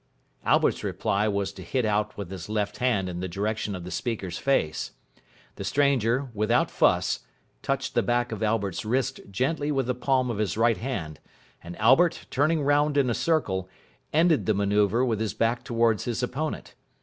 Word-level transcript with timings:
Albert's 0.43 0.83
reply 0.83 1.27
was 1.27 1.53
to 1.53 1.61
hit 1.61 1.85
out 1.85 2.17
with 2.17 2.31
his 2.31 2.49
left 2.49 2.77
hand 2.77 3.07
in 3.07 3.19
the 3.19 3.27
direction 3.27 3.75
of 3.75 3.83
the 3.83 3.91
speaker's 3.91 4.39
face. 4.39 4.93
The 5.57 5.63
stranger, 5.63 6.31
without 6.33 6.71
fuss, 6.71 7.19
touched 7.61 7.93
the 7.93 8.01
back 8.01 8.31
of 8.31 8.41
Albert's 8.41 8.83
wrist 8.83 9.19
gently 9.29 9.71
with 9.71 9.85
the 9.85 9.93
palm 9.93 10.31
of 10.31 10.39
his 10.39 10.57
right 10.57 10.77
hand, 10.77 11.19
and 11.63 11.77
Albert, 11.77 12.25
turning 12.31 12.63
round 12.63 12.97
in 12.97 13.11
a 13.11 13.13
circle, 13.13 13.69
ended 14.11 14.47
the 14.47 14.55
manoeuvre 14.55 15.05
with 15.05 15.19
his 15.19 15.35
back 15.35 15.63
towards 15.63 16.05
his 16.05 16.23
opponent. 16.23 16.73